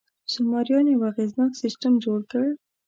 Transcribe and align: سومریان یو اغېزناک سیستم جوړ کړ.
سومریان 0.33 0.85
یو 0.91 1.01
اغېزناک 1.11 1.51
سیستم 1.63 1.93
جوړ 2.03 2.19
کړ. 2.31 2.45